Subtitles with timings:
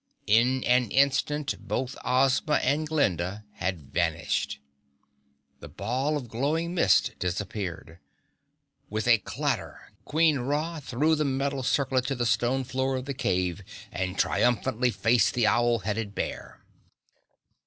[0.25, 4.59] In an instant both Ozma and Glinda had vanished.
[5.59, 7.99] The ball of glowing mist disappeared.
[8.89, 13.13] With a clatter Queen Ra threw the metal circlet to the stone floor of the
[13.13, 13.61] cave
[13.91, 16.65] and triumphantly faced the owl headed bear.